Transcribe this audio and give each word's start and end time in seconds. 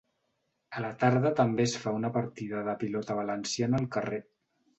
A 0.77 0.81
la 0.85 0.89
tarda 1.03 1.31
també 1.39 1.67
es 1.69 1.75
fa 1.83 1.93
una 1.99 2.11
partida 2.15 2.63
de 2.69 2.75
pilota 2.85 3.19
valenciana 3.21 3.81
al 3.83 3.87
carrer. 3.99 4.21